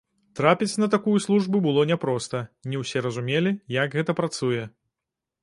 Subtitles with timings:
[0.37, 2.41] Трапіць на такую службу было няпроста,
[2.73, 4.63] не ўсе разумелі, як гэта працуе.